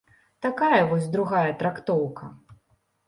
Такая 0.45 0.79
вось 0.93 1.05
другая 1.17 1.51
трактоўка. 1.63 2.35